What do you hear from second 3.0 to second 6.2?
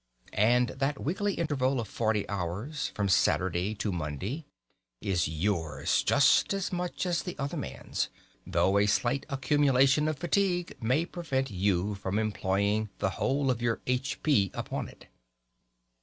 Saturday to Monday, is yours